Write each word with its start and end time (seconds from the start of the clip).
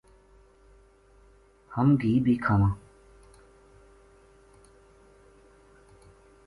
ہم 1.75 1.87
گھی 2.01 2.13
بے 2.23 2.33
کھاواں 2.43 2.73